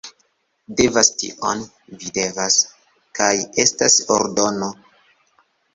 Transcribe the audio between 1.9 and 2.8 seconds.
Vi devas.